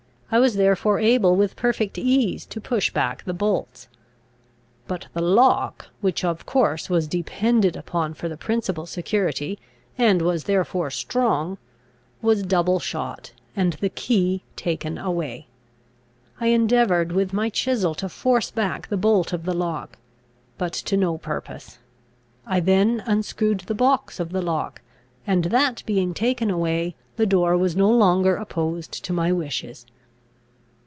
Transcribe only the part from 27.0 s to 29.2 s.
the door was no longer opposed to